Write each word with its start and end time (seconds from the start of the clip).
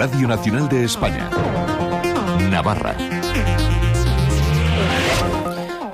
Radio 0.00 0.26
Nacional 0.26 0.66
de 0.66 0.84
España. 0.84 1.28
Navarra. 2.50 2.96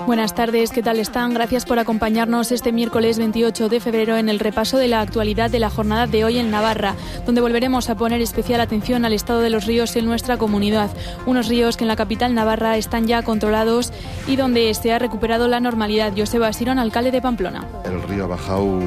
Buenas 0.07 0.33
tardes, 0.33 0.71
¿qué 0.71 0.81
tal 0.81 0.99
están? 0.99 1.33
Gracias 1.33 1.65
por 1.65 1.79
acompañarnos 1.79 2.53
este 2.53 2.71
miércoles 2.71 3.17
28 3.17 3.67
de 3.67 3.81
febrero 3.81 4.15
en 4.15 4.29
el 4.29 4.39
repaso 4.39 4.77
de 4.77 4.87
la 4.87 5.01
actualidad 5.01 5.51
de 5.51 5.59
la 5.59 5.69
jornada 5.69 6.07
de 6.07 6.23
hoy 6.23 6.37
en 6.37 6.49
Navarra, 6.49 6.95
donde 7.25 7.41
volveremos 7.41 7.89
a 7.89 7.95
poner 7.95 8.21
especial 8.21 8.61
atención 8.61 9.03
al 9.03 9.11
estado 9.11 9.41
de 9.41 9.49
los 9.49 9.65
ríos 9.65 9.97
en 9.97 10.05
nuestra 10.05 10.37
comunidad. 10.37 10.89
Unos 11.25 11.49
ríos 11.49 11.75
que 11.75 11.83
en 11.83 11.89
la 11.89 11.97
capital 11.97 12.33
Navarra 12.33 12.77
están 12.77 13.05
ya 13.05 13.21
controlados 13.21 13.91
y 14.27 14.37
donde 14.37 14.73
se 14.75 14.93
ha 14.93 14.97
recuperado 14.97 15.49
la 15.49 15.59
normalidad. 15.59 16.13
Joseba 16.15 16.53
Sirón, 16.53 16.79
alcalde 16.79 17.11
de 17.11 17.21
Pamplona. 17.21 17.67
El 17.83 18.01
río 18.03 18.23
ha 18.23 18.27
bajado 18.27 18.79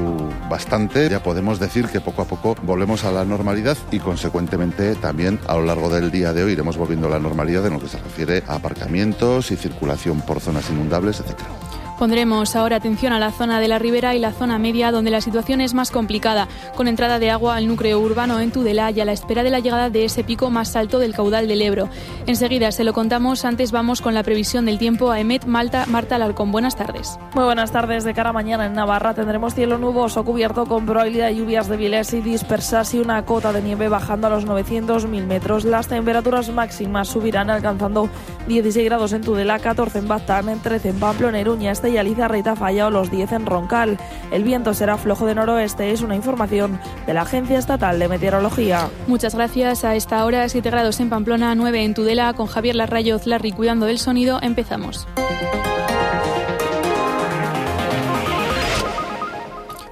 bastante, 0.49 1.07
ya 1.07 1.21
podemos 1.21 1.59
decir 1.59 1.85
que 1.85 2.01
poco 2.01 2.23
a 2.23 2.25
poco 2.25 2.55
volvemos 2.63 3.03
a 3.03 3.11
la 3.11 3.25
normalidad 3.25 3.77
y 3.91 3.99
consecuentemente 3.99 4.95
también 4.95 5.39
a 5.47 5.53
lo 5.53 5.65
largo 5.65 5.87
del 5.89 6.09
día 6.09 6.33
de 6.33 6.43
hoy 6.43 6.53
iremos 6.53 6.77
volviendo 6.77 7.05
a 7.05 7.11
la 7.11 7.19
normalidad 7.19 7.63
en 7.67 7.73
lo 7.73 7.79
que 7.79 7.89
se 7.89 7.99
refiere 7.99 8.43
a 8.47 8.55
aparcamientos 8.55 9.51
y 9.51 9.55
circulación 9.55 10.21
por 10.21 10.39
zonas 10.39 10.67
inundables 10.71 11.10
etc. 11.19 11.60
Pondremos 12.01 12.55
ahora 12.55 12.77
atención 12.77 13.13
a 13.13 13.19
la 13.19 13.29
zona 13.29 13.59
de 13.59 13.67
la 13.67 13.77
ribera 13.77 14.15
y 14.15 14.19
la 14.19 14.31
zona 14.31 14.57
media, 14.57 14.89
donde 14.91 15.11
la 15.11 15.21
situación 15.21 15.61
es 15.61 15.75
más 15.75 15.91
complicada, 15.91 16.47
con 16.75 16.87
entrada 16.87 17.19
de 17.19 17.29
agua 17.29 17.55
al 17.55 17.67
núcleo 17.67 17.99
urbano 17.99 18.39
en 18.39 18.49
Tudela 18.49 18.89
y 18.89 18.99
a 19.01 19.05
la 19.05 19.11
espera 19.11 19.43
de 19.43 19.51
la 19.51 19.59
llegada 19.59 19.91
de 19.91 20.05
ese 20.05 20.23
pico 20.23 20.49
más 20.49 20.75
alto 20.75 20.97
del 20.97 21.13
caudal 21.13 21.47
del 21.47 21.61
Ebro. 21.61 21.89
Enseguida 22.25 22.71
se 22.71 22.83
lo 22.83 22.93
contamos, 22.93 23.45
antes 23.45 23.71
vamos 23.71 24.01
con 24.01 24.15
la 24.15 24.23
previsión 24.23 24.65
del 24.65 24.79
tiempo 24.79 25.11
a 25.11 25.19
Emet 25.19 25.45
Malta, 25.45 25.85
Marta 25.85 26.15
Alarcón. 26.15 26.51
Buenas 26.51 26.75
tardes. 26.75 27.19
Muy 27.35 27.43
buenas 27.43 27.71
tardes. 27.71 28.03
De 28.03 28.15
cara 28.15 28.31
a 28.31 28.33
mañana 28.33 28.65
en 28.65 28.73
Navarra 28.73 29.13
tendremos 29.13 29.53
cielo 29.53 29.77
nuboso 29.77 30.25
cubierto 30.25 30.65
con 30.65 30.87
probabilidad 30.87 31.27
de 31.27 31.35
lluvias 31.35 31.67
débiles 31.67 32.13
y 32.13 32.21
dispersas 32.21 32.95
y 32.95 32.99
una 32.99 33.23
cota 33.25 33.53
de 33.53 33.61
nieve 33.61 33.89
bajando 33.89 34.25
a 34.25 34.31
los 34.31 34.47
900.000 34.47 35.27
metros. 35.27 35.65
Las 35.65 35.87
temperaturas 35.87 36.49
máximas 36.49 37.09
subirán 37.09 37.51
alcanzando 37.51 38.09
16 38.47 38.85
grados 38.85 39.13
en 39.13 39.21
Tudela, 39.21 39.59
14 39.59 39.99
en 39.99 40.07
Baztán, 40.07 40.59
13 40.63 40.89
en 40.89 40.99
Pamplona, 40.99 41.39
Iruña, 41.39 41.71
este 41.71 41.90
y 41.91 41.97
Aliza 41.97 42.27
Reita 42.27 42.55
fallado 42.55 42.91
los 42.91 43.11
10 43.11 43.31
en 43.33 43.45
Roncal. 43.45 43.97
El 44.31 44.43
viento 44.43 44.73
será 44.73 44.97
flojo 44.97 45.25
de 45.25 45.35
noroeste, 45.35 45.91
es 45.91 46.01
una 46.01 46.15
información 46.15 46.79
de 47.05 47.13
la 47.13 47.21
Agencia 47.21 47.59
Estatal 47.59 47.99
de 47.99 48.07
Meteorología. 48.07 48.89
Muchas 49.07 49.35
gracias. 49.35 49.83
A 49.83 49.95
esta 49.95 50.25
hora, 50.25 50.47
7 50.47 50.69
grados 50.69 50.99
en 50.99 51.09
Pamplona, 51.09 51.55
9 51.55 51.83
en 51.83 51.93
Tudela, 51.93 52.33
con 52.33 52.47
Javier 52.47 52.75
Larrayoz 52.75 53.27
Larry 53.27 53.51
cuidando 53.51 53.85
del 53.85 53.99
sonido. 53.99 54.39
Empezamos. 54.41 55.07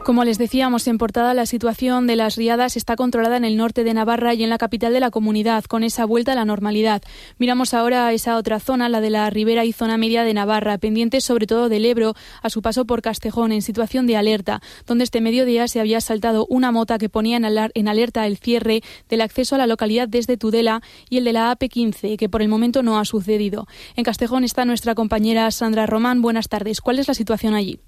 Como 0.09 0.23
les 0.23 0.39
decíamos 0.39 0.87
en 0.87 0.97
portada, 0.97 1.35
la 1.35 1.45
situación 1.45 2.07
de 2.07 2.15
las 2.15 2.35
riadas 2.35 2.77
está 2.77 2.95
controlada 2.95 3.37
en 3.37 3.45
el 3.45 3.55
norte 3.57 3.83
de 3.83 3.93
Navarra 3.93 4.33
y 4.33 4.43
en 4.43 4.49
la 4.49 4.57
capital 4.57 4.91
de 4.91 4.99
la 4.99 5.11
comunidad, 5.11 5.65
con 5.65 5.83
esa 5.83 6.03
vuelta 6.03 6.31
a 6.31 6.35
la 6.35 6.45
normalidad. 6.45 7.03
Miramos 7.37 7.75
ahora 7.75 8.07
a 8.07 8.13
esa 8.13 8.35
otra 8.35 8.59
zona, 8.59 8.89
la 8.89 9.01
de 9.01 9.11
la 9.11 9.29
ribera 9.29 9.65
y 9.65 9.71
zona 9.71 9.99
media 9.99 10.23
de 10.23 10.33
Navarra, 10.33 10.79
pendiente 10.79 11.21
sobre 11.21 11.45
todo 11.45 11.69
del 11.69 11.85
Ebro, 11.85 12.15
a 12.41 12.49
su 12.49 12.63
paso 12.63 12.85
por 12.85 13.03
Castejón, 13.03 13.51
en 13.51 13.61
situación 13.61 14.07
de 14.07 14.17
alerta, 14.17 14.63
donde 14.87 15.03
este 15.03 15.21
mediodía 15.21 15.67
se 15.67 15.79
había 15.79 16.01
saltado 16.01 16.47
una 16.49 16.71
mota 16.71 16.97
que 16.97 17.07
ponía 17.07 17.37
en 17.37 17.87
alerta 17.87 18.25
el 18.25 18.37
cierre 18.37 18.81
del 19.09 19.21
acceso 19.21 19.53
a 19.53 19.59
la 19.59 19.67
localidad 19.67 20.07
desde 20.07 20.37
Tudela 20.37 20.81
y 21.11 21.17
el 21.17 21.23
de 21.23 21.33
la 21.33 21.55
AP15, 21.55 22.17
que 22.17 22.29
por 22.29 22.41
el 22.41 22.47
momento 22.47 22.81
no 22.81 22.97
ha 22.97 23.05
sucedido. 23.05 23.67
En 23.95 24.05
Castejón 24.05 24.43
está 24.43 24.65
nuestra 24.65 24.95
compañera 24.95 25.51
Sandra 25.51 25.85
Román. 25.85 26.23
Buenas 26.23 26.49
tardes. 26.49 26.81
¿Cuál 26.81 26.97
es 26.97 27.07
la 27.07 27.13
situación 27.13 27.53
allí? 27.53 27.79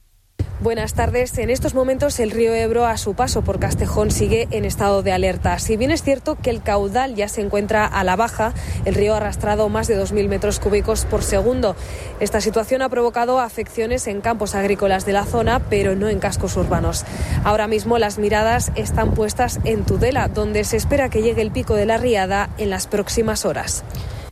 Buenas 0.61 0.94
tardes. 0.94 1.39
En 1.39 1.50
estos 1.50 1.73
momentos 1.73 2.20
el 2.20 2.30
río 2.30 2.53
Ebro 2.53 2.86
a 2.86 2.97
su 2.97 3.16
paso 3.16 3.42
por 3.42 3.59
Castejón 3.59 4.11
sigue 4.11 4.48
en 4.52 4.64
estado 4.64 5.02
de 5.02 5.11
alerta. 5.11 5.58
Si 5.58 5.75
bien 5.75 5.89
es 5.89 6.03
cierto 6.03 6.36
que 6.36 6.52
el 6.52 6.61
caudal 6.61 7.16
ya 7.16 7.28
se 7.28 7.42
encuentra 7.42 7.88
a 7.88 8.03
la 8.03 8.16
baja, 8.16 8.53
el 8.86 8.94
río 8.94 9.16
ha 9.16 9.17
arrastrado 9.17 9.70
más 9.70 9.88
de 9.88 10.00
2.000 10.00 10.28
metros 10.28 10.59
cúbicos 10.59 11.06
por 11.06 11.23
segundo. 11.23 11.76
Esta 12.20 12.42
situación 12.42 12.83
ha 12.83 12.89
provocado 12.89 13.39
afecciones 13.39 14.05
en 14.05 14.21
campos 14.21 14.54
agrícolas 14.54 15.04
de 15.04 15.14
la 15.14 15.26
zona, 15.26 15.60
pero 15.67 15.95
no 15.95 16.10
en 16.10 16.20
cascos 16.20 16.55
urbanos. 16.55 17.05
Ahora 17.43 17.67
mismo 17.67 17.98
las 17.98 18.20
miradas 18.20 18.71
están 18.76 19.16
puestas 19.16 19.60
en 19.64 19.83
Tudela, 19.83 20.27
donde 20.27 20.64
se 20.64 20.77
espera 20.77 21.10
que 21.10 21.23
llegue 21.23 21.42
el 21.42 21.49
pico 21.49 21.73
de 21.73 21.87
la 21.87 21.98
riada 21.98 22.52
en 22.60 22.70
las 22.70 22.86
próximas 22.86 23.45
horas. 23.45 23.83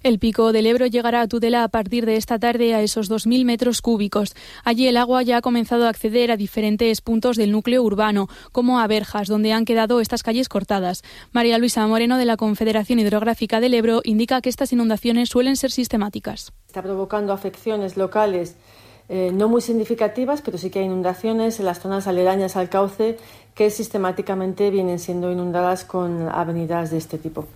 El 0.01 0.17
pico 0.17 0.53
del 0.53 0.65
Ebro 0.65 0.85
llegará 0.85 1.19
a 1.19 1.27
Tudela 1.27 1.65
a 1.65 1.67
partir 1.67 2.05
de 2.05 2.15
esta 2.15 2.39
tarde 2.39 2.73
a 2.73 2.81
esos 2.81 3.11
2.000 3.11 3.43
metros 3.43 3.81
cúbicos. 3.81 4.33
Allí 4.63 4.87
el 4.87 4.95
agua 4.95 5.23
ya 5.23 5.37
ha 5.37 5.41
comenzado 5.41 5.85
a 5.85 5.89
acceder 5.89 6.31
a 6.31 6.37
diferentes 6.37 7.01
puntos 7.01 7.35
del 7.35 7.51
núcleo 7.51 7.83
urbano, 7.83 8.27
como 8.53 8.79
a 8.79 8.87
Verjas, 8.87 9.27
donde 9.27 9.51
han 9.51 9.65
quedado 9.65 9.99
estas 9.99 10.23
calles 10.23 10.47
cortadas. 10.47 11.03
María 11.33 11.57
Luisa 11.57 11.85
Moreno, 11.85 12.17
de 12.17 12.23
la 12.23 12.37
Confederación 12.37 12.99
Hidrográfica 12.99 13.59
del 13.59 13.73
Ebro, 13.73 13.99
indica 14.05 14.39
que 14.39 14.47
estas 14.47 14.71
inundaciones 14.71 15.27
suelen 15.27 15.57
ser 15.57 15.71
sistemáticas. 15.71 16.53
Está 16.67 16.81
provocando 16.81 17.33
afecciones 17.33 17.97
locales 17.97 18.55
eh, 19.09 19.31
no 19.33 19.49
muy 19.49 19.61
significativas, 19.61 20.41
pero 20.41 20.57
sí 20.57 20.69
que 20.69 20.79
hay 20.79 20.85
inundaciones 20.85 21.59
en 21.59 21.65
las 21.65 21.79
zonas 21.79 22.07
aledañas 22.07 22.55
al 22.55 22.69
cauce 22.69 23.17
que 23.55 23.71
sistemáticamente 23.71 24.69
vienen 24.69 24.99
siendo 24.99 25.31
inundadas 25.31 25.83
con 25.83 26.29
avenidas 26.29 26.91
de 26.91 26.99
este 26.99 27.17
tipo. 27.17 27.47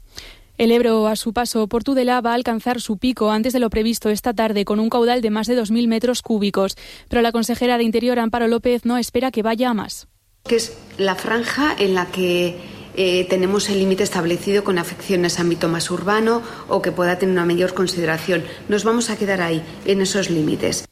El 0.57 0.71
Ebro, 0.71 1.07
a 1.07 1.15
su 1.15 1.33
paso 1.33 1.67
por 1.67 1.83
Tudela, 1.83 2.21
va 2.21 2.31
a 2.31 2.35
alcanzar 2.35 2.79
su 2.79 2.97
pico 2.97 3.31
antes 3.31 3.53
de 3.53 3.59
lo 3.59 3.71
previsto 3.71 4.09
esta 4.09 4.33
tarde, 4.33 4.65
con 4.65 4.79
un 4.79 4.89
caudal 4.89 5.21
de 5.21 5.31
más 5.31 5.47
de 5.47 5.59
2.000 5.59 5.87
metros 5.87 6.21
cúbicos. 6.21 6.77
Pero 7.09 7.23
la 7.23 7.31
consejera 7.31 7.79
de 7.79 7.83
Interior, 7.83 8.19
Amparo 8.19 8.47
López, 8.47 8.85
no 8.85 8.97
espera 8.97 9.31
que 9.31 9.41
vaya 9.41 9.71
a 9.71 9.73
más. 9.73 10.07
Que 10.43 10.57
es 10.57 10.77
la 10.97 11.15
franja 11.15 11.75
en 11.79 11.95
la 11.95 12.05
que 12.07 12.57
eh, 12.95 13.25
tenemos 13.29 13.67
el 13.69 13.79
límite 13.79 14.03
establecido 14.03 14.63
con 14.63 14.77
afecciones 14.77 15.39
ámbito 15.39 15.69
más 15.69 15.89
urbano 15.89 16.43
o 16.67 16.83
que 16.83 16.91
pueda 16.91 17.17
tener 17.17 17.33
una 17.33 17.45
mayor 17.45 17.73
consideración. 17.73 18.43
Nos 18.69 18.83
vamos 18.83 19.09
a 19.09 19.17
quedar 19.17 19.41
ahí, 19.41 19.63
en 19.85 20.01
esos 20.01 20.29
límites. 20.29 20.85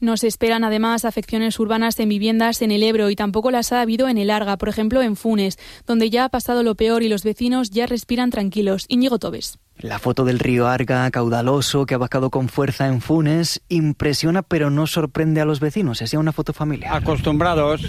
No 0.00 0.16
se 0.16 0.26
esperan 0.26 0.64
además 0.64 1.04
afecciones 1.04 1.60
urbanas 1.60 1.98
en 2.00 2.08
viviendas 2.08 2.62
en 2.62 2.70
el 2.70 2.82
Ebro 2.82 3.10
y 3.10 3.16
tampoco 3.16 3.50
las 3.50 3.70
ha 3.70 3.82
habido 3.82 4.08
en 4.08 4.16
el 4.16 4.30
Arga, 4.30 4.56
por 4.56 4.70
ejemplo 4.70 5.02
en 5.02 5.14
Funes, 5.14 5.58
donde 5.86 6.08
ya 6.08 6.24
ha 6.24 6.28
pasado 6.30 6.62
lo 6.62 6.74
peor 6.74 7.02
y 7.02 7.10
los 7.10 7.22
vecinos 7.22 7.68
ya 7.68 7.86
respiran 7.86 8.30
tranquilos. 8.30 8.86
Íñigo 8.88 9.18
Tobes. 9.18 9.58
La 9.78 9.98
foto 9.98 10.24
del 10.24 10.38
río 10.38 10.66
Arga, 10.68 11.10
caudaloso, 11.10 11.84
que 11.84 11.94
ha 11.94 11.98
bajado 11.98 12.30
con 12.30 12.48
fuerza 12.48 12.86
en 12.86 13.02
Funes, 13.02 13.62
impresiona 13.68 14.42
pero 14.42 14.70
no 14.70 14.86
sorprende 14.86 15.42
a 15.42 15.44
los 15.44 15.60
vecinos. 15.60 16.00
Es 16.00 16.14
una 16.14 16.32
foto 16.32 16.54
familiar. 16.54 16.94
Acostumbrados. 16.96 17.82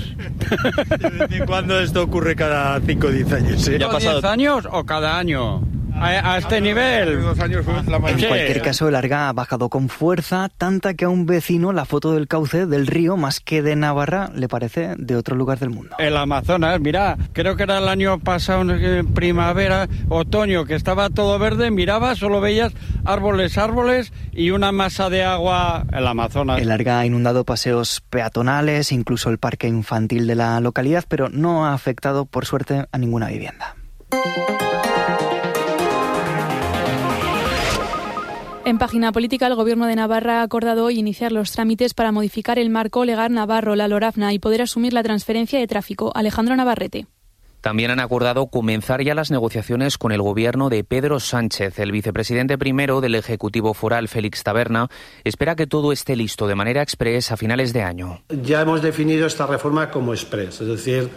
¿De 1.29 1.45
cuándo 1.45 1.79
esto 1.79 2.03
ocurre 2.03 2.35
cada 2.35 2.79
5 2.81 3.07
o 3.07 3.11
10 3.11 3.31
años? 3.33 3.65
¿Ya 3.65 3.87
ha 3.87 3.91
pasado 3.91 4.21
10 4.21 4.31
años 4.31 4.67
o 4.69 4.85
cada 4.85 5.17
año? 5.17 5.61
A, 5.93 6.37
este 6.37 6.61
nivel. 6.61 7.19
en 7.19 8.27
cualquier 8.27 8.61
caso, 8.61 8.87
el 8.87 8.95
Arga 8.95 9.29
ha 9.29 9.33
bajado 9.33 9.69
con 9.69 9.89
fuerza, 9.89 10.49
tanta 10.57 10.93
que 10.93 11.05
a 11.05 11.09
un 11.09 11.25
vecino 11.25 11.73
la 11.73 11.85
foto 11.85 12.13
del 12.13 12.27
cauce 12.27 12.65
del 12.65 12.87
río, 12.87 13.17
más 13.17 13.39
que 13.39 13.61
de 13.61 13.75
Navarra, 13.75 14.31
le 14.33 14.47
parece 14.47 14.95
de 14.97 15.15
otro 15.15 15.35
lugar 15.35 15.59
del 15.59 15.69
mundo. 15.69 15.95
El 15.99 16.17
Amazonas, 16.17 16.79
mira, 16.79 17.17
creo 17.33 17.55
que 17.55 17.63
era 17.63 17.77
el 17.77 17.87
año 17.87 18.19
pasado, 18.19 18.63
primavera, 19.13 19.87
otoño, 20.09 20.65
que 20.65 20.75
estaba 20.75 21.09
todo 21.09 21.37
verde, 21.39 21.71
miraba, 21.71 22.15
solo 22.15 22.41
veías 22.41 22.73
árboles, 23.05 23.57
árboles 23.57 24.13
y 24.31 24.51
una 24.51 24.71
masa 24.71 25.09
de 25.09 25.23
agua, 25.23 25.85
el 25.91 26.07
Amazonas. 26.07 26.61
El 26.61 26.71
Arga 26.71 26.99
ha 26.99 27.05
inundado 27.05 27.43
paseos 27.43 28.01
peatonales, 28.09 28.91
incluso 28.91 29.29
el 29.29 29.37
parque 29.37 29.67
infantil 29.67 30.27
de 30.27 30.35
la 30.35 30.59
localidad, 30.59 31.05
pero 31.07 31.29
no 31.29 31.65
ha 31.65 31.73
afectado, 31.73 32.25
por 32.25 32.45
suerte, 32.45 32.85
a 32.91 32.97
ninguna 32.97 33.27
vivienda. 33.27 33.75
En 38.71 38.77
página 38.77 39.11
política, 39.11 39.47
el 39.47 39.55
Gobierno 39.55 39.85
de 39.85 39.97
Navarra 39.97 40.39
ha 40.39 40.43
acordado 40.43 40.85
hoy 40.85 40.97
iniciar 40.97 41.33
los 41.33 41.51
trámites 41.51 41.93
para 41.93 42.13
modificar 42.13 42.57
el 42.57 42.69
marco 42.69 43.03
legal 43.03 43.33
navarro, 43.33 43.75
la 43.75 43.89
LORAFNA, 43.89 44.31
y 44.31 44.39
poder 44.39 44.61
asumir 44.61 44.93
la 44.93 45.03
transferencia 45.03 45.59
de 45.59 45.67
tráfico. 45.67 46.13
Alejandro 46.15 46.55
Navarrete. 46.55 47.05
También 47.59 47.91
han 47.91 47.99
acordado 47.99 48.47
comenzar 48.47 49.03
ya 49.03 49.13
las 49.13 49.29
negociaciones 49.29 49.97
con 49.97 50.13
el 50.13 50.21
gobierno 50.21 50.69
de 50.69 50.85
Pedro 50.85 51.19
Sánchez. 51.19 51.79
El 51.79 51.91
vicepresidente 51.91 52.57
primero 52.57 53.01
del 53.01 53.15
Ejecutivo 53.15 53.73
Foral, 53.73 54.07
Félix 54.07 54.41
Taberna, 54.41 54.87
espera 55.25 55.57
que 55.57 55.67
todo 55.67 55.91
esté 55.91 56.15
listo 56.15 56.47
de 56.47 56.55
manera 56.55 56.81
express 56.81 57.33
a 57.33 57.35
finales 57.35 57.73
de 57.73 57.81
año. 57.81 58.23
Ya 58.29 58.61
hemos 58.61 58.81
definido 58.81 59.27
esta 59.27 59.47
reforma 59.47 59.91
como 59.91 60.13
express, 60.13 60.61
es 60.61 60.67
decir, 60.67 61.09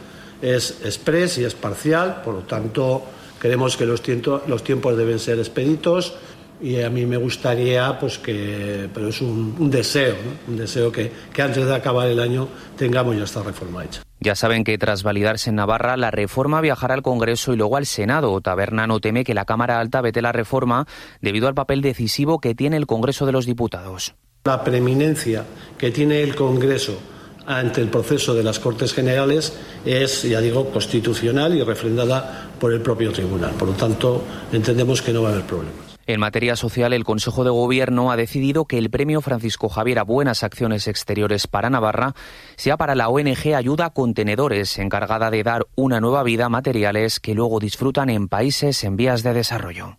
es 0.43 0.81
express 0.85 1.39
y 1.39 1.45
es 1.45 1.55
parcial, 1.55 2.21
por 2.25 2.35
lo 2.35 2.41
tanto, 2.41 3.05
creemos 3.39 3.77
que 3.77 3.87
los, 3.87 4.03
los 4.49 4.65
tiempos 4.65 4.97
deben 4.97 5.21
ser 5.21 5.39
expeditos 5.39 6.17
y 6.61 6.81
a 6.81 6.91
mí 6.91 7.05
me 7.06 7.17
gustaría, 7.17 7.99
pues 7.99 8.19
que, 8.19 8.89
pero 8.93 9.09
es 9.09 9.21
un, 9.21 9.71
deseo, 9.71 10.17
un 10.49 10.56
deseo 10.56 10.91
que, 10.91 11.11
que 11.33 11.43
antes 11.43 11.65
de 11.65 11.75
acabar 11.75 12.09
el 12.09 12.21
año 12.21 12.49
tengamos 12.77 13.17
ya 13.17 13.25
esta 13.25 13.43
reforma 13.43 13.85
hecha. 13.85 14.03
Ya 14.21 14.35
saben 14.35 14.65
que 14.65 14.79
tras 14.79 15.03
validarse 15.03 15.51
en 15.51 15.56
Navarra, 15.56 15.99
la 15.99 16.11
reforma 16.11 16.62
viajará 16.62 16.95
al 16.95 17.03
Congreso 17.03 17.53
y 17.53 17.56
luego 17.56 17.77
al 17.77 17.85
Senado. 17.85 18.41
Taberna 18.41 18.87
no 18.87 18.99
teme 19.01 19.23
que 19.23 19.35
la 19.35 19.45
Cámara 19.45 19.81
Alta 19.81 20.01
vete 20.01 20.23
la 20.23 20.33
reforma 20.33 20.87
debido 21.21 21.47
al 21.47 21.55
papel 21.55 21.83
decisivo 21.83 22.39
que 22.39 22.55
tiene 22.55 22.79
el 22.79 22.87
Congreso 22.87 23.27
de 23.27 23.33
los 23.33 23.45
Diputados. 23.45 24.15
La 24.45 24.65
preeminencia 24.65 25.45
que 25.77 25.91
tiene 25.91 26.23
el 26.23 26.35
Congreso 26.35 26.99
ante 27.47 27.83
el 27.83 27.89
proceso 27.89 28.35
de 28.35 28.43
las 28.43 28.59
Cortes 28.59 28.95
Generales 28.95 29.53
es, 29.85 30.23
ya 30.23 30.41
digo, 30.41 30.71
constitucional 30.71 31.55
y 31.55 31.62
refrendada 31.62 32.49
por 32.59 32.73
el 32.73 32.81
propio 32.81 33.12
tribunal. 33.12 33.53
Por 33.53 33.69
lo 33.69 33.75
tanto, 33.75 34.25
entendemos 34.53 35.03
que 35.03 35.12
no 35.12 35.23
va 35.23 35.29
a 35.29 35.33
haber 35.33 35.45
problemas. 35.45 35.94
En 36.06 36.21
materia 36.21 36.55
social, 36.55 36.93
el 36.93 37.03
Consejo 37.03 37.45
de 37.45 37.51
Gobierno 37.51 38.12
ha 38.12 38.17
decidido 38.17 38.67
que 38.67 38.77
el 38.77 38.91
premio 38.91 39.23
Francisco 39.23 39.71
Javier 39.71 40.01
a 40.01 40.03
Buenas 40.03 40.43
Acciones 40.43 40.87
Exteriores 40.87 41.47
para 41.47 41.71
Navarra 41.71 42.15
sea 42.56 42.77
para 42.77 42.95
la 42.95 43.09
ONG 43.09 43.55
Ayuda 43.56 43.89
Contenedores, 43.89 44.79
encargada 44.79 45.31
de 45.31 45.43
dar 45.43 45.67
una 45.77 46.01
nueva 46.01 46.23
vida 46.23 46.45
a 46.45 46.51
materiales 46.51 47.21
que 47.21 47.35
luego 47.35 47.59
disfrutan 47.59 48.11
en 48.11 48.29
países 48.29 48.85
en 48.85 48.97
vías 48.97 49.23
de 49.23 49.33
desarrollo. 49.33 49.97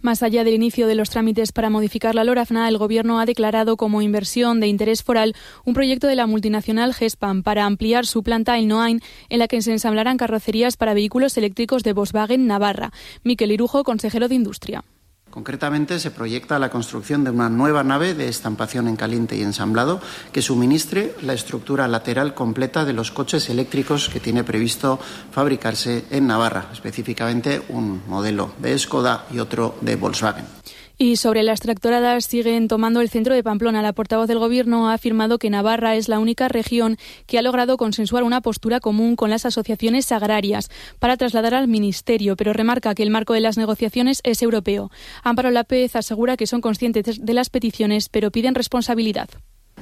Más 0.00 0.24
allá 0.24 0.42
del 0.42 0.54
inicio 0.54 0.88
de 0.88 0.96
los 0.96 1.10
trámites 1.10 1.52
para 1.52 1.70
modificar 1.70 2.16
la 2.16 2.24
LORAFNA, 2.24 2.68
el 2.68 2.76
Gobierno 2.76 3.20
ha 3.20 3.24
declarado 3.24 3.76
como 3.76 4.02
inversión 4.02 4.58
de 4.58 4.66
interés 4.66 5.04
foral 5.04 5.36
un 5.64 5.74
proyecto 5.74 6.08
de 6.08 6.16
la 6.16 6.26
multinacional 6.26 6.92
GESPAM 6.92 7.44
para 7.44 7.66
ampliar 7.66 8.06
su 8.06 8.24
planta 8.24 8.58
en 8.58 8.66
Noain, 8.66 9.00
en 9.28 9.38
la 9.38 9.46
que 9.46 9.62
se 9.62 9.70
ensamblarán 9.70 10.16
carrocerías 10.16 10.76
para 10.76 10.94
vehículos 10.94 11.36
eléctricos 11.36 11.84
de 11.84 11.92
Volkswagen 11.92 12.48
Navarra. 12.48 12.90
Miquel 13.22 13.52
Irujo, 13.52 13.84
consejero 13.84 14.26
de 14.26 14.34
Industria. 14.34 14.82
Concretamente, 15.32 15.98
se 15.98 16.10
proyecta 16.10 16.58
la 16.58 16.68
construcción 16.68 17.24
de 17.24 17.30
una 17.30 17.48
nueva 17.48 17.82
nave 17.82 18.12
de 18.12 18.28
estampación 18.28 18.86
en 18.86 18.96
caliente 18.96 19.34
y 19.34 19.40
ensamblado 19.40 19.98
que 20.30 20.42
suministre 20.42 21.14
la 21.22 21.32
estructura 21.32 21.88
lateral 21.88 22.34
completa 22.34 22.84
de 22.84 22.92
los 22.92 23.10
coches 23.12 23.48
eléctricos 23.48 24.10
que 24.10 24.20
tiene 24.20 24.44
previsto 24.44 25.00
fabricarse 25.30 26.04
en 26.10 26.26
Navarra, 26.26 26.66
específicamente 26.70 27.62
un 27.70 28.02
modelo 28.08 28.52
de 28.58 28.78
Skoda 28.78 29.24
y 29.32 29.38
otro 29.38 29.74
de 29.80 29.96
Volkswagen. 29.96 30.44
Y 30.98 31.16
sobre 31.16 31.42
las 31.42 31.60
tractoradas 31.60 32.26
siguen 32.26 32.68
tomando 32.68 33.00
el 33.00 33.08
centro 33.08 33.34
de 33.34 33.42
Pamplona. 33.42 33.82
La 33.82 33.92
portavoz 33.92 34.28
del 34.28 34.38
Gobierno 34.38 34.88
ha 34.88 34.94
afirmado 34.94 35.38
que 35.38 35.50
Navarra 35.50 35.96
es 35.96 36.08
la 36.08 36.18
única 36.18 36.48
región 36.48 36.96
que 37.26 37.38
ha 37.38 37.42
logrado 37.42 37.76
consensuar 37.76 38.22
una 38.22 38.40
postura 38.40 38.80
común 38.80 39.16
con 39.16 39.30
las 39.30 39.46
asociaciones 39.46 40.12
agrarias 40.12 40.70
para 40.98 41.16
trasladar 41.16 41.54
al 41.54 41.68
Ministerio, 41.68 42.36
pero 42.36 42.52
remarca 42.52 42.94
que 42.94 43.02
el 43.02 43.10
marco 43.10 43.32
de 43.32 43.40
las 43.40 43.56
negociaciones 43.56 44.20
es 44.24 44.42
europeo. 44.42 44.90
Amparo 45.22 45.50
Lápez 45.50 45.96
asegura 45.96 46.36
que 46.36 46.46
son 46.46 46.60
conscientes 46.60 47.24
de 47.24 47.34
las 47.34 47.50
peticiones, 47.50 48.08
pero 48.08 48.30
piden 48.30 48.54
responsabilidad. 48.54 49.28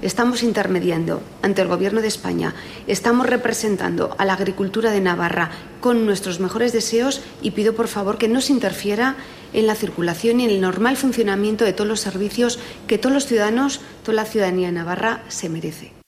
Estamos 0.02 0.43
intermediando 0.43 1.23
ante 1.43 1.61
el 1.61 1.69
Gobierno 1.69 2.00
de 2.00 2.08
España, 2.08 2.55
estamos 2.87 3.26
representando 3.26 4.14
a 4.17 4.25
la 4.25 4.32
agricultura 4.32 4.91
de 4.91 5.00
Navarra 5.02 5.50
con 5.81 6.06
nuestros 6.06 6.41
mejores 6.41 6.73
deseos 6.73 7.20
y 7.43 7.50
pido 7.50 7.75
por 7.75 7.87
favor 7.87 8.17
que 8.17 8.29
no 8.29 8.41
se 8.41 8.55
interfiera 8.55 9.17
en 9.52 9.67
la 9.67 9.75
circulación 9.75 10.41
y 10.41 10.44
en 10.44 10.50
el 10.50 10.61
normal 10.62 10.97
funcionamiento 10.97 11.67
de 11.67 11.75
todos 11.75 11.88
los 11.88 12.00
servicios 12.00 12.58
que 12.87 12.97
todos 12.97 13.12
los 13.12 13.26
ciudadanos, 13.26 13.82
toda 14.02 14.17
la 14.17 14.25
ciudadanía 14.25 14.69
de 14.69 14.73
Navarra 14.73 15.23
se 15.29 15.50
merece. 15.50 16.00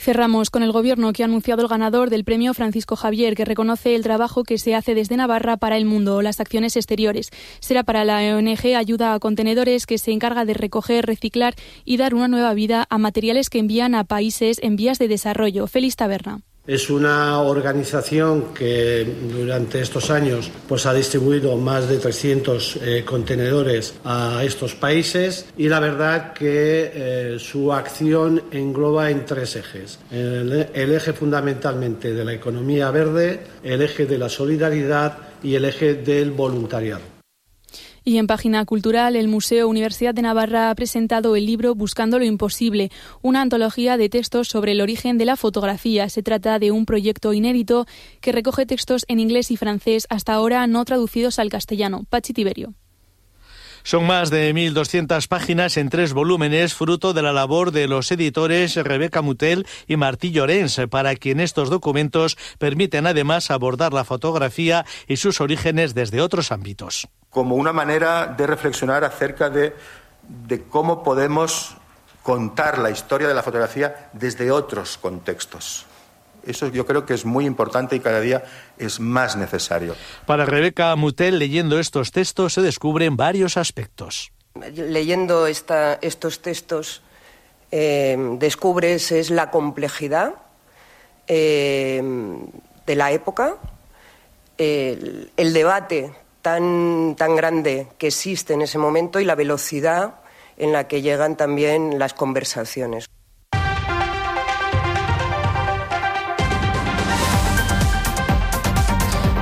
Cerramos 0.00 0.48
con 0.48 0.62
el 0.62 0.72
Gobierno 0.72 1.12
que 1.12 1.22
ha 1.22 1.26
anunciado 1.26 1.60
el 1.60 1.68
ganador 1.68 2.08
del 2.08 2.24
premio 2.24 2.54
Francisco 2.54 2.96
Javier, 2.96 3.36
que 3.36 3.44
reconoce 3.44 3.94
el 3.94 4.02
trabajo 4.02 4.44
que 4.44 4.56
se 4.56 4.74
hace 4.74 4.94
desde 4.94 5.14
Navarra 5.18 5.58
para 5.58 5.76
el 5.76 5.84
mundo, 5.84 6.22
las 6.22 6.40
acciones 6.40 6.74
exteriores. 6.76 7.28
Será 7.60 7.82
para 7.82 8.06
la 8.06 8.34
ONG 8.34 8.74
Ayuda 8.76 9.12
a 9.12 9.18
Contenedores, 9.18 9.84
que 9.84 9.98
se 9.98 10.12
encarga 10.12 10.46
de 10.46 10.54
recoger, 10.54 11.04
reciclar 11.04 11.54
y 11.84 11.98
dar 11.98 12.14
una 12.14 12.28
nueva 12.28 12.54
vida 12.54 12.86
a 12.88 12.96
materiales 12.96 13.50
que 13.50 13.58
envían 13.58 13.94
a 13.94 14.04
países 14.04 14.58
en 14.62 14.76
vías 14.76 14.98
de 14.98 15.08
desarrollo. 15.08 15.66
Feliz 15.66 15.96
Taberna. 15.96 16.40
Es 16.70 16.88
una 16.88 17.40
organización 17.40 18.54
que 18.54 19.04
durante 19.28 19.80
estos 19.80 20.08
años 20.08 20.52
pues, 20.68 20.86
ha 20.86 20.94
distribuido 20.94 21.56
más 21.56 21.88
de 21.88 21.98
300 21.98 22.76
eh, 22.76 23.04
contenedores 23.04 23.94
a 24.04 24.44
estos 24.44 24.76
países 24.76 25.46
y 25.56 25.68
la 25.68 25.80
verdad 25.80 26.32
que 26.32 26.92
eh, 26.94 27.38
su 27.40 27.72
acción 27.72 28.44
engloba 28.52 29.10
en 29.10 29.24
tres 29.24 29.56
ejes. 29.56 29.98
El, 30.12 30.68
el 30.72 30.94
eje 30.94 31.12
fundamentalmente 31.12 32.14
de 32.14 32.24
la 32.24 32.34
economía 32.34 32.92
verde, 32.92 33.40
el 33.64 33.82
eje 33.82 34.06
de 34.06 34.18
la 34.18 34.28
solidaridad 34.28 35.18
y 35.42 35.56
el 35.56 35.64
eje 35.64 35.94
del 35.94 36.30
voluntariado. 36.30 37.02
Y 38.04 38.16
en 38.16 38.26
página 38.26 38.64
cultural, 38.64 39.14
el 39.14 39.28
Museo 39.28 39.68
Universidad 39.68 40.14
de 40.14 40.22
Navarra 40.22 40.70
ha 40.70 40.74
presentado 40.74 41.36
el 41.36 41.46
libro 41.46 41.74
Buscando 41.74 42.18
lo 42.18 42.24
Imposible, 42.24 42.90
una 43.22 43.42
antología 43.42 43.96
de 43.96 44.08
textos 44.08 44.48
sobre 44.48 44.72
el 44.72 44.80
origen 44.80 45.18
de 45.18 45.26
la 45.26 45.36
fotografía. 45.36 46.08
Se 46.08 46.22
trata 46.22 46.58
de 46.58 46.70
un 46.70 46.86
proyecto 46.86 47.32
inédito 47.32 47.86
que 48.20 48.32
recoge 48.32 48.66
textos 48.66 49.04
en 49.08 49.20
inglés 49.20 49.50
y 49.50 49.56
francés 49.56 50.06
hasta 50.08 50.32
ahora 50.32 50.66
no 50.66 50.84
traducidos 50.84 51.38
al 51.38 51.50
castellano. 51.50 52.04
Pachi 52.08 52.32
Tiberio. 52.32 52.74
Son 53.82 54.06
más 54.06 54.30
de 54.30 54.54
1.200 54.54 55.26
páginas 55.28 55.76
en 55.76 55.88
tres 55.88 56.12
volúmenes, 56.12 56.74
fruto 56.74 57.12
de 57.14 57.22
la 57.22 57.32
labor 57.32 57.72
de 57.72 57.88
los 57.88 58.10
editores 58.12 58.76
Rebeca 58.76 59.22
Mutel 59.22 59.66
y 59.86 59.96
Martí 59.96 60.30
Llorens, 60.30 60.80
para 60.90 61.16
quien 61.16 61.40
estos 61.40 61.70
documentos 61.70 62.36
permiten 62.58 63.06
además 63.06 63.50
abordar 63.50 63.92
la 63.92 64.04
fotografía 64.04 64.84
y 65.08 65.16
sus 65.16 65.40
orígenes 65.40 65.94
desde 65.94 66.20
otros 66.20 66.52
ámbitos. 66.52 67.08
Como 67.30 67.54
una 67.54 67.72
manera 67.72 68.26
de 68.26 68.46
reflexionar 68.46 69.04
acerca 69.04 69.48
de, 69.50 69.74
de 70.28 70.62
cómo 70.64 71.02
podemos 71.02 71.76
contar 72.22 72.78
la 72.78 72.90
historia 72.90 73.28
de 73.28 73.34
la 73.34 73.42
fotografía 73.42 74.10
desde 74.12 74.50
otros 74.50 74.98
contextos. 74.98 75.86
Eso 76.46 76.68
yo 76.68 76.86
creo 76.86 77.04
que 77.04 77.14
es 77.14 77.24
muy 77.24 77.44
importante 77.44 77.96
y 77.96 78.00
cada 78.00 78.20
día 78.20 78.44
es 78.78 79.00
más 79.00 79.36
necesario. 79.36 79.94
Para 80.26 80.46
Rebeca 80.46 80.94
Mutel, 80.96 81.38
leyendo 81.38 81.78
estos 81.78 82.12
textos 82.12 82.54
se 82.54 82.62
descubren 82.62 83.16
varios 83.16 83.56
aspectos. 83.56 84.32
Leyendo 84.74 85.46
esta, 85.46 85.94
estos 86.00 86.40
textos 86.40 87.02
eh, 87.70 88.16
descubres 88.38 89.12
es 89.12 89.30
la 89.30 89.50
complejidad 89.50 90.34
eh, 91.28 92.02
de 92.86 92.94
la 92.96 93.12
época, 93.12 93.56
el, 94.58 95.30
el 95.36 95.52
debate 95.52 96.12
tan, 96.42 97.14
tan 97.16 97.36
grande 97.36 97.88
que 97.98 98.08
existe 98.08 98.54
en 98.54 98.62
ese 98.62 98.78
momento 98.78 99.20
y 99.20 99.24
la 99.24 99.34
velocidad 99.34 100.20
en 100.56 100.72
la 100.72 100.88
que 100.88 101.02
llegan 101.02 101.36
también 101.36 101.98
las 101.98 102.14
conversaciones. 102.14 103.06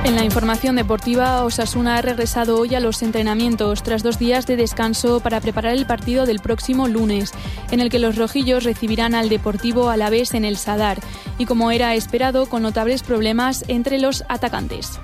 En 0.09 0.15
la 0.15 0.23
información 0.23 0.75
deportiva, 0.75 1.43
Osasuna 1.43 1.97
ha 1.97 2.01
regresado 2.01 2.59
hoy 2.59 2.73
a 2.73 2.79
los 2.79 3.03
entrenamientos 3.03 3.83
tras 3.83 4.01
dos 4.01 4.17
días 4.17 4.47
de 4.47 4.55
descanso 4.55 5.19
para 5.19 5.39
preparar 5.39 5.75
el 5.75 5.85
partido 5.85 6.25
del 6.25 6.39
próximo 6.39 6.87
lunes, 6.87 7.31
en 7.69 7.79
el 7.79 7.91
que 7.91 7.99
los 7.99 8.15
rojillos 8.15 8.63
recibirán 8.63 9.13
al 9.13 9.29
Deportivo 9.29 9.89
a 9.89 9.97
la 9.97 10.09
vez 10.09 10.33
en 10.33 10.45
el 10.45 10.57
Sadar, 10.57 10.97
y 11.37 11.45
como 11.45 11.69
era 11.69 11.93
esperado, 11.93 12.47
con 12.47 12.63
notables 12.63 13.03
problemas 13.03 13.63
entre 13.67 13.99
los 13.99 14.23
atacantes. 14.29 14.99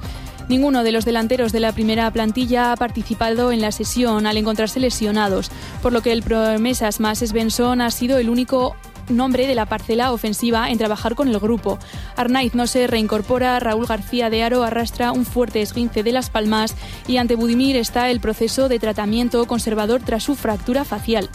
Ninguno 0.47 0.83
de 0.83 0.91
los 0.91 1.05
delanteros 1.05 1.51
de 1.51 1.59
la 1.59 1.71
primera 1.71 2.11
plantilla 2.11 2.71
ha 2.71 2.75
participado 2.75 3.51
en 3.51 3.61
la 3.61 3.71
sesión 3.71 4.27
al 4.27 4.37
encontrarse 4.37 4.79
lesionados, 4.79 5.49
por 5.81 5.91
lo 5.91 6.01
que 6.01 6.11
el 6.11 6.21
promesas 6.21 6.99
más 6.99 7.19
Svensson 7.19 7.81
ha 7.81 7.89
sido 7.89 8.19
el 8.19 8.29
único 8.29 8.75
nombre 9.09 9.47
de 9.47 9.55
la 9.55 9.65
parcela 9.65 10.11
ofensiva 10.11 10.69
en 10.69 10.77
trabajar 10.77 11.15
con 11.15 11.29
el 11.29 11.39
grupo. 11.39 11.79
Arnaiz 12.15 12.53
no 12.53 12.67
se 12.67 12.87
reincorpora, 12.87 13.59
Raúl 13.59 13.87
García 13.87 14.29
de 14.29 14.43
Aro 14.43 14.63
arrastra 14.63 15.11
un 15.11 15.25
fuerte 15.25 15.61
esguince 15.61 16.03
de 16.03 16.11
las 16.11 16.29
palmas 16.29 16.75
y 17.07 17.17
ante 17.17 17.35
Budimir 17.35 17.75
está 17.75 18.09
el 18.09 18.19
proceso 18.19 18.69
de 18.69 18.79
tratamiento 18.79 19.45
conservador 19.45 20.01
tras 20.03 20.23
su 20.23 20.35
fractura 20.35 20.85
facial. 20.85 21.29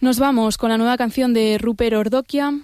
Nos 0.00 0.18
vamos 0.18 0.56
con 0.56 0.70
la 0.70 0.78
nueva 0.78 0.96
canción 0.96 1.34
de 1.34 1.58
Rupert 1.58 1.94
Ordokia, 1.94 2.54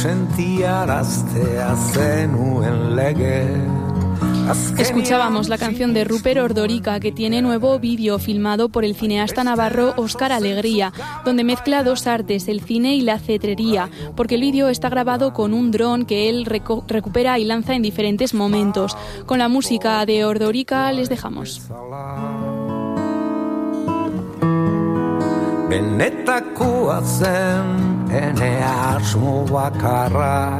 sentiaraztea 0.00 1.76
zenuen 1.92 2.96
lege. 2.96 3.46
Escuchábamos 4.78 5.50
la 5.50 5.58
canción 5.58 5.92
de 5.92 6.04
Rupert 6.04 6.40
Ordorica, 6.40 6.98
que 7.00 7.12
tiene 7.12 7.42
nuevo 7.42 7.78
vídeo 7.78 8.18
filmado 8.18 8.70
por 8.70 8.84
el 8.86 8.96
cineasta 8.96 9.44
navarro 9.44 9.92
Óscar 9.96 10.32
Alegría, 10.32 10.92
donde 11.24 11.44
mezcla 11.44 11.84
dos 11.84 12.06
artes, 12.06 12.48
el 12.48 12.62
cine 12.62 12.96
y 12.96 13.02
la 13.02 13.18
cetrería, 13.18 13.90
porque 14.16 14.36
el 14.36 14.40
vídeo 14.40 14.68
está 14.68 14.88
grabado 14.88 15.34
con 15.34 15.52
un 15.52 15.70
dron 15.70 16.06
que 16.06 16.30
él 16.30 16.46
recupera 16.46 17.38
y 17.38 17.44
lanza 17.44 17.74
en 17.74 17.82
diferentes 17.82 18.32
momentos. 18.32 18.96
Con 19.26 19.38
la 19.38 19.48
música 19.48 20.04
de 20.06 20.24
Ordorica 20.24 20.90
les 20.92 21.10
dejamos. 21.10 21.60
Ene 28.10 28.58
asmo 28.64 29.46
bakarra 29.46 30.58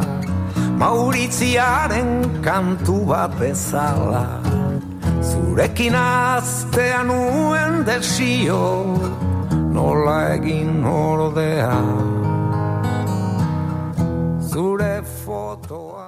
Mauritziaren 0.79 2.41
kantu 2.41 3.05
bat 3.11 3.35
bezala. 3.41 4.41
Zurekin 5.21 5.95
aztea 5.95 7.03
nuen 7.03 7.83
desio 7.85 8.63
Nola 9.75 10.19
egin 10.37 10.85
ordea. 10.87 11.75
Zure 14.51 14.95
fotoa 15.25 16.00